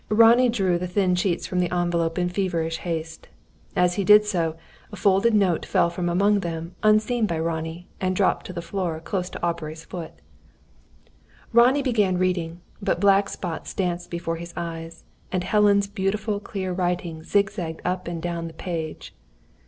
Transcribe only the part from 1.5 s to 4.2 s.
the envelope in feverish haste. As he